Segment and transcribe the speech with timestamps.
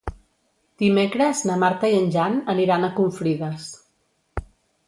[0.83, 3.69] Dimecres na Marta i en Jan aniran a Confrides.